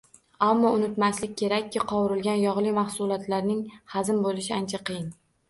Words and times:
Ammo, 0.43 0.69
unutmaslik 0.77 1.35
kerakki, 1.41 1.81
qovurilgan, 1.91 2.41
yogʻli 2.45 2.73
mahsulotlarning 2.79 3.61
hazm 3.95 4.25
boʻlishi 4.27 4.59
ancha 4.59 4.83
qiyin. 4.91 5.07